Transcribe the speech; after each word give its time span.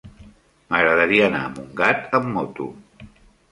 M'agradaria 0.75 1.27
anar 1.27 1.43
a 1.49 1.53
Montgat 1.59 2.19
amb 2.23 2.35
moto. 2.39 2.71